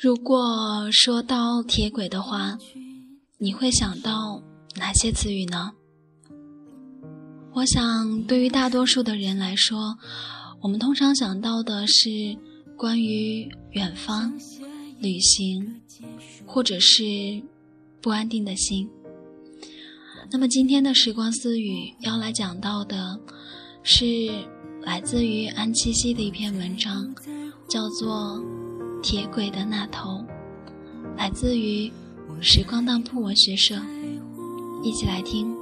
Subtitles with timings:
[0.00, 2.56] 如果说到铁轨的话，
[3.36, 4.40] 你会想到
[4.76, 5.72] 哪些词语呢？
[7.52, 9.98] 我想，对于大多数的人来说，
[10.60, 12.08] 我们通常想到的是
[12.76, 14.32] 关于远方、
[15.00, 15.80] 旅行，
[16.46, 17.02] 或者是
[18.00, 18.88] 不安定的心。
[20.30, 23.18] 那么，今天的时光私语要来讲到的，
[23.82, 24.04] 是
[24.80, 27.12] 来自于安七夕的一篇文章，
[27.68, 28.40] 叫做。
[29.02, 30.24] 铁轨的那头，
[31.16, 31.90] 来自于
[32.40, 33.74] 时光当铺文学社，
[34.82, 35.54] 一起来听。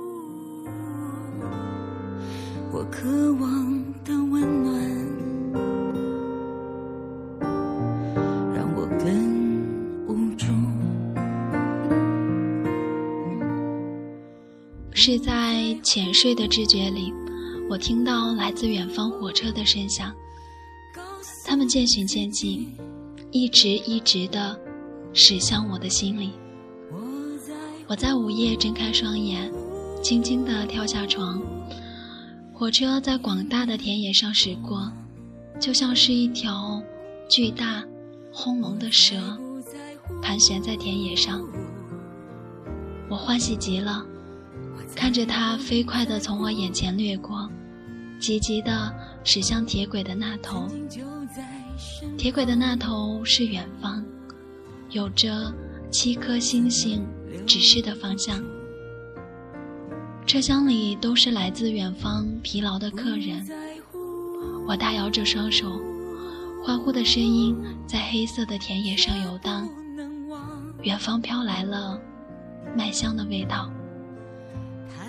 [2.73, 4.75] 我渴望的温暖，
[8.55, 10.47] 让我更无助。
[14.93, 17.13] 是在浅睡的知觉里，
[17.71, 20.13] 我听到来自远方火车的声响，
[21.47, 22.67] 他们渐行渐近。
[23.31, 24.59] 一直一直的
[25.13, 26.33] 驶向我的心里。
[27.89, 29.53] 我在午夜睁开双眼，
[30.03, 31.41] 轻轻地跳下床。
[32.53, 34.91] 火车在广大的田野上驶过，
[35.61, 36.83] 就像是一条
[37.29, 37.85] 巨大、
[38.33, 39.39] 轰隆的蛇，
[40.23, 41.47] 盘旋在田野上。
[43.09, 44.05] 我欢喜极了，
[44.95, 47.49] 看着它飞快地从我眼前掠过，
[48.19, 50.67] 急急地驶向铁轨的那头。
[52.17, 54.05] 铁轨的那头是远方，
[54.91, 55.53] 有着
[55.91, 57.07] 七颗星星
[57.47, 58.43] 指示的方向。
[60.27, 63.47] 车厢里都是来自远方疲劳的客人。
[64.67, 65.81] 我大摇着双手，
[66.65, 69.69] 欢呼的声音在黑色的田野上游荡。
[70.83, 72.01] 远方飘来了
[72.77, 73.71] 麦香的味道。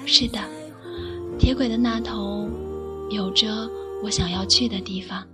[0.05, 0.39] 是的，
[1.39, 2.47] 铁轨的那头
[3.09, 3.69] 有着
[4.03, 5.25] 我想要去的地方。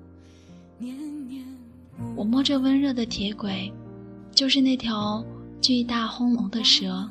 [2.15, 3.71] 我摸着温热的铁轨，
[4.31, 5.23] 就是那条
[5.61, 7.09] 巨大轰隆的蛇，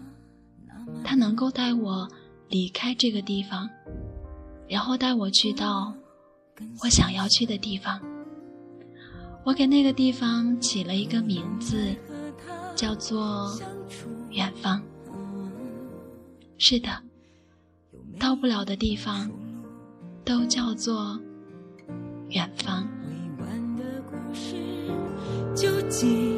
[1.04, 2.08] 它能够带我
[2.48, 3.68] 离开这个地方，
[4.68, 5.94] 然后带我去到
[6.82, 8.00] 我想要去的地方。
[9.44, 11.94] 我给那个地方起了一个名字，
[12.76, 13.50] 叫做
[14.30, 14.80] 远方。
[16.58, 16.88] 是的，
[18.20, 19.28] 到不了的地方，
[20.24, 21.18] 都叫做
[22.28, 22.86] 远方。
[26.02, 26.31] 就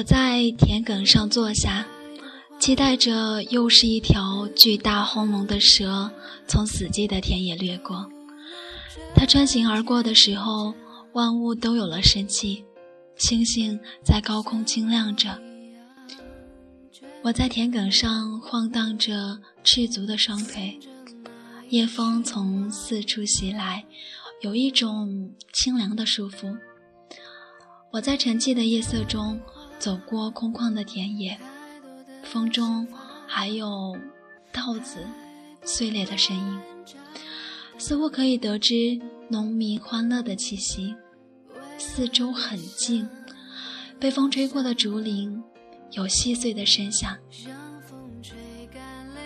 [0.00, 1.86] 我在田埂上坐下，
[2.58, 6.10] 期待着又是一条巨大轰隆的蛇
[6.46, 8.10] 从死寂的田野掠过。
[9.14, 10.72] 它穿行而过的时候，
[11.12, 12.64] 万物都有了生气，
[13.16, 15.38] 星星在高空清亮着。
[17.20, 20.80] 我在田埂上晃荡着赤足的双腿，
[21.68, 23.84] 夜风从四处袭来，
[24.40, 26.56] 有一种清凉的舒服。
[27.92, 29.38] 我在沉寂的夜色中。
[29.80, 31.40] 走过空旷的田野，
[32.22, 32.86] 风中
[33.26, 33.98] 还有
[34.52, 34.98] 稻子
[35.64, 36.60] 碎裂的声音，
[37.78, 40.94] 似乎可以得知农民欢乐的气息。
[41.78, 43.08] 四周很静，
[43.98, 45.42] 被风吹过的竹林
[45.92, 47.16] 有细碎的声响。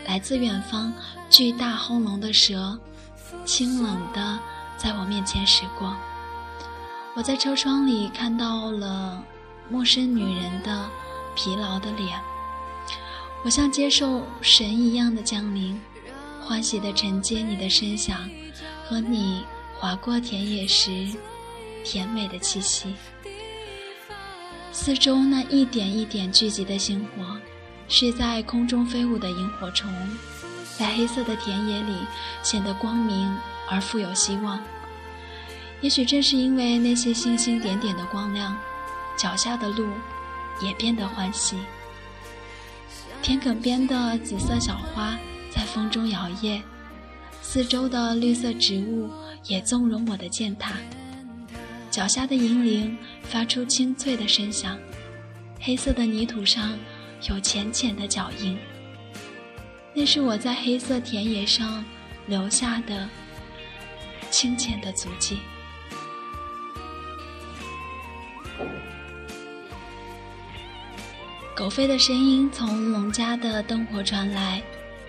[0.07, 0.93] 来自远方
[1.29, 2.79] 巨大轰隆的蛇，
[3.45, 4.39] 清冷的
[4.77, 5.97] 在我面前驶过。
[7.17, 9.21] 我在车窗里看到了。
[9.71, 10.89] 陌生女人的
[11.35, 12.21] 疲劳的脸，
[13.43, 15.81] 我像接受神一样的降临，
[16.41, 18.29] 欢喜地承接你的声响
[18.87, 19.43] 和你
[19.79, 21.09] 划过田野时
[21.83, 22.95] 甜美的气息。
[24.71, 27.37] 四周那一点一点聚集的星火，
[27.89, 29.91] 是在空中飞舞的萤火虫，
[30.79, 31.95] 在黑色的田野里
[32.43, 33.35] 显得光明
[33.69, 34.63] 而富有希望。
[35.81, 38.57] 也许正是因为那些星星点点的光亮。
[39.17, 39.89] 脚下的路
[40.61, 41.57] 也变得欢喜，
[43.23, 45.17] 田埂边的紫色小花
[45.51, 46.61] 在风中摇曳，
[47.41, 49.11] 四周的绿色植物
[49.45, 50.75] 也纵容我的践踏。
[51.91, 54.77] 脚下的银铃发出清脆的声响，
[55.61, 56.77] 黑色的泥土上
[57.29, 58.59] 有浅浅的脚印，
[59.95, 61.85] 那是我在黑色田野上
[62.27, 63.09] 留下的
[64.29, 65.39] 清浅的足迹。
[71.57, 74.61] 狗吠的声音从农家的灯火传来，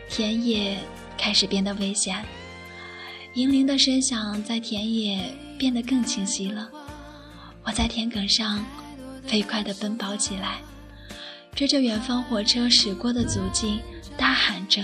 [0.07, 0.77] 田野
[1.17, 2.23] 开始变得危险。
[3.33, 6.69] 银铃的声响在田野变得更清晰了。
[7.63, 8.63] 我在田埂上
[9.25, 10.59] 飞快地奔跑起来，
[11.55, 13.79] 追着远方火车驶过的足迹，
[14.15, 14.83] 大喊着。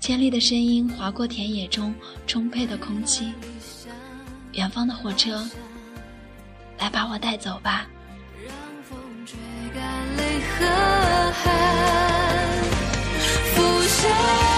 [0.00, 1.94] 千里的声音划过田野中
[2.26, 3.34] 充沛的空气。
[4.54, 5.46] 远方的火车，
[6.78, 7.86] 来把我带走吧。
[10.62, 11.50] 的海
[13.54, 14.51] 浮现。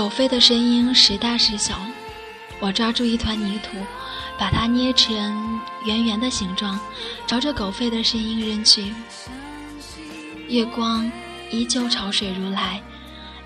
[0.00, 1.78] 狗吠的声音时大时小，
[2.58, 3.76] 我抓住一团泥土，
[4.38, 6.80] 把它捏成圆圆的形状，
[7.26, 8.94] 朝着狗吠的声音扔去。
[10.48, 11.12] 月光
[11.50, 12.80] 依旧潮水如来，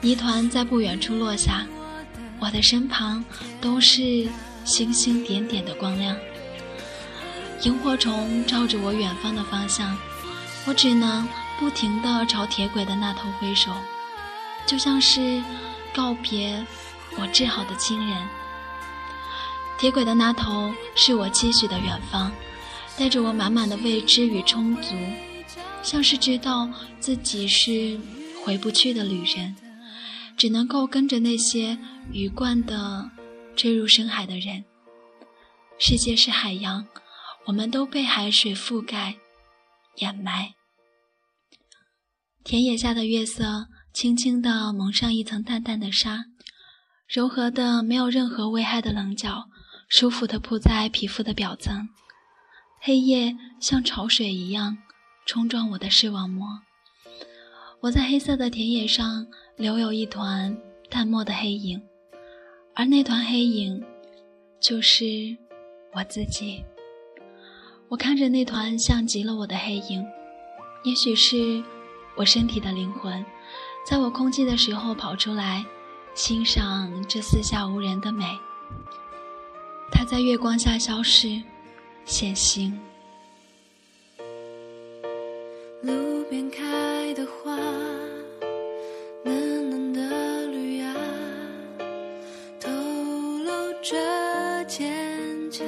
[0.00, 1.66] 泥团在不远处落下，
[2.38, 3.24] 我的身旁
[3.60, 4.28] 都是
[4.64, 6.16] 星星点点的光亮。
[7.62, 9.98] 萤火虫照着我远方的方向，
[10.66, 11.26] 我只能
[11.58, 13.72] 不停地朝铁轨的那头挥手，
[14.64, 15.42] 就像是。
[15.94, 16.66] 告别
[17.16, 18.28] 我至好的亲人。
[19.78, 22.32] 铁轨的那头是我期许的远方，
[22.98, 24.94] 带着我满满的未知与充足，
[25.82, 26.68] 像是知道
[27.00, 27.98] 自己是
[28.44, 29.54] 回不去的旅人，
[30.36, 31.78] 只能够跟着那些
[32.12, 33.10] 鱼贯的
[33.56, 34.64] 坠入深海的人。
[35.78, 36.86] 世界是海洋，
[37.46, 39.16] 我们都被海水覆盖、
[39.96, 40.54] 掩埋。
[42.44, 43.66] 田野下的月色。
[43.94, 46.24] 轻轻地蒙上一层淡淡的纱，
[47.06, 49.44] 柔和的、没有任何危害的棱角，
[49.88, 51.88] 舒服地铺在皮肤的表层。
[52.80, 54.78] 黑夜像潮水一样
[55.24, 56.44] 冲撞我的视网膜。
[57.82, 60.58] 我在黑色的田野上留有一团
[60.90, 61.80] 淡漠的黑影，
[62.74, 63.80] 而那团黑影
[64.60, 65.04] 就是
[65.92, 66.64] 我自己。
[67.88, 70.04] 我看着那团像极了我的黑影，
[70.82, 71.62] 也许是
[72.16, 73.24] 我身体的灵魂。
[73.84, 75.64] 在我空寂的时候跑出来，
[76.14, 78.24] 欣赏这四下无人的美。
[79.92, 81.40] 它在月光下消失，
[82.06, 82.76] 显形。
[85.82, 87.56] 路边开的花，
[89.22, 90.94] 嫩嫩的绿芽，
[92.58, 93.50] 透露
[93.82, 95.64] 着坚强。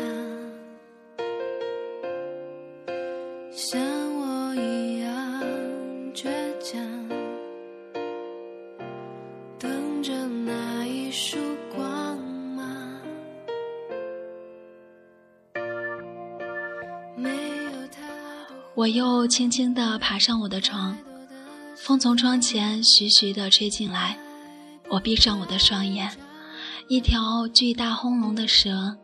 [18.87, 20.97] 我又轻轻地爬上我的床，
[21.77, 24.17] 风从窗前徐徐地吹进来。
[24.89, 26.09] 我闭上我的双眼，
[26.87, 28.97] 一条巨大轰隆的蛇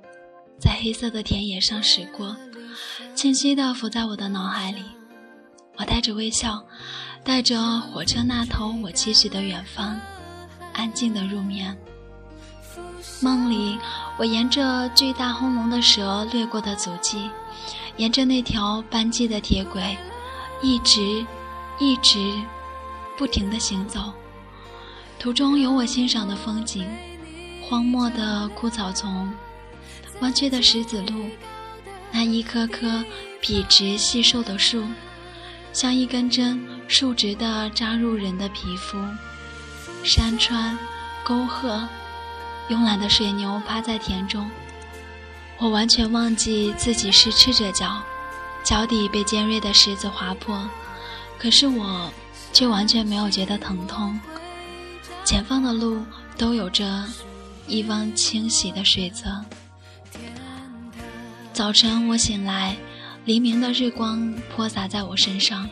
[0.57, 2.37] 在黑色的田野上驶过，
[3.17, 4.85] 清晰地浮在我的脑海里。
[5.77, 6.65] 我带着微笑，
[7.25, 10.01] 带着火车那头我期许的远方，
[10.75, 11.77] 安静地入眠。
[13.21, 13.77] 梦里，
[14.17, 17.29] 我沿着巨大轰隆的蛇掠过的足迹。
[17.97, 19.97] 沿着那条斑迹的铁轨，
[20.63, 21.25] 一直、
[21.79, 22.19] 一直、
[23.17, 24.13] 不停地行走。
[25.19, 26.89] 途中有我欣赏的风景：
[27.69, 29.33] 荒漠的枯草丛、
[30.21, 31.27] 弯曲的石子路，
[32.11, 33.05] 那一棵棵
[33.41, 34.85] 笔直细瘦的树，
[35.73, 38.99] 像一根针竖直地扎入人的皮肤。
[40.03, 40.77] 山川、
[41.23, 41.87] 沟壑，
[42.69, 44.51] 慵懒的水牛趴在田中。
[45.63, 48.03] 我完全忘记自己是赤着脚，
[48.65, 50.69] 脚底被尖锐的石子划破，
[51.39, 52.11] 可是我
[52.53, 54.19] 却完全没有觉得疼痛。
[55.25, 56.05] 前方的路
[56.37, 57.05] 都有着
[57.69, 59.25] 一汪清洗的水泽。
[61.53, 62.77] 早晨我醒来，
[63.25, 65.71] 黎明的日光泼洒在我身上，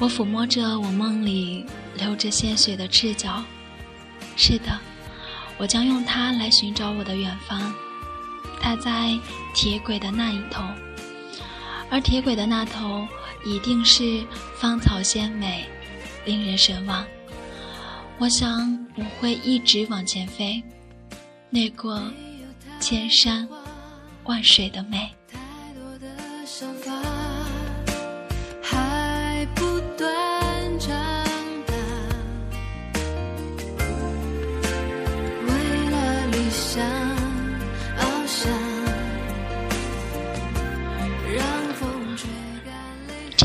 [0.00, 1.64] 我抚摸着我梦里
[1.96, 3.44] 流着鲜血的赤脚。
[4.34, 4.76] 是的。
[5.58, 7.72] 我将用它来寻找我的远方，
[8.60, 9.18] 它在
[9.54, 10.62] 铁轨的那一头，
[11.90, 13.06] 而铁轨的那头
[13.44, 14.24] 一定是
[14.56, 15.64] 芳草鲜美，
[16.24, 17.06] 令人神往。
[18.18, 20.62] 我想我会一直往前飞，
[21.50, 22.02] 掠过
[22.80, 23.48] 千山
[24.24, 25.10] 万水的美。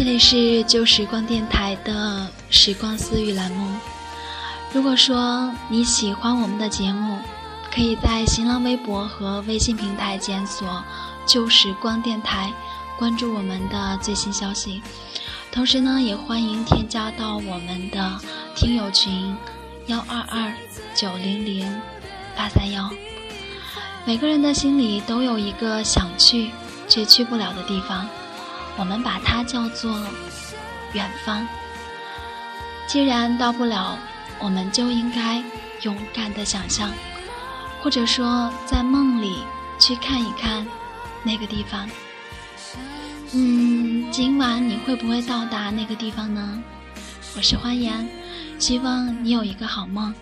[0.04, 3.72] 这里是旧时光电台的时光私语栏目。
[4.74, 7.20] 如果说你喜欢我们的节目，
[7.72, 10.84] 可以在新浪微博和微信平台检索
[11.28, 12.52] “旧时光电台”，
[12.98, 14.82] 关注我们的最新消息。
[15.52, 18.20] 同时呢，也欢迎添加到我们的
[18.56, 19.38] 听友群
[19.86, 20.52] 幺二二
[20.96, 21.80] 九零零
[22.36, 22.90] 八三幺。
[24.04, 26.50] 每个人的心里都有一个想去
[26.88, 28.10] 却去不了的地方。
[28.78, 30.00] 我们把它叫做
[30.94, 31.48] 远方。
[32.88, 33.98] 既然到不了，
[34.40, 35.44] 我们就应该
[35.82, 36.92] 勇敢的想象，
[37.82, 39.44] 或者说在梦里
[39.80, 40.66] 去看一看
[41.24, 41.90] 那个地方。
[43.34, 46.62] 嗯，今晚你会不会到达那个地方呢？
[47.38, 48.06] 我是欢颜，
[48.60, 50.14] 希望你有一个好梦，